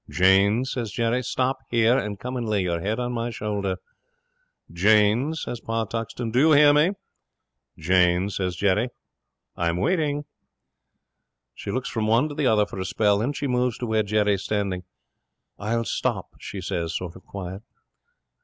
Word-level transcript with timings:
'"Jane," 0.09 0.65
says 0.65 0.91
Jerry, 0.91 1.21
"stop 1.21 1.59
here, 1.69 1.95
and 1.95 2.19
come 2.19 2.35
and 2.35 2.49
lay 2.49 2.63
your 2.63 2.79
head 2.81 2.99
on 2.99 3.11
my 3.13 3.29
shoulder." 3.29 3.75
'"Jane," 4.71 5.35
says 5.35 5.59
Pa 5.59 5.85
Tuxton, 5.85 6.31
"do 6.31 6.39
you 6.39 6.51
hear 6.53 6.73
me?" 6.73 6.93
'"Jane," 7.77 8.27
says 8.31 8.55
Jerry, 8.55 8.89
"I'm 9.55 9.77
waiting." 9.77 10.25
'She 11.53 11.69
looks 11.69 11.89
from 11.89 12.07
one 12.07 12.27
to 12.29 12.33
the 12.33 12.47
other 12.47 12.65
for 12.65 12.79
a 12.79 12.85
spell, 12.85 13.21
and 13.21 13.27
then 13.27 13.33
she 13.33 13.45
moves 13.45 13.77
to 13.77 13.85
where 13.85 14.01
Jerry's 14.01 14.41
standing. 14.41 14.85
'"I'll 15.59 15.85
stop," 15.85 16.29
she 16.39 16.61
says, 16.61 16.95
sort 16.95 17.15
of 17.15 17.23
quiet. 17.23 17.61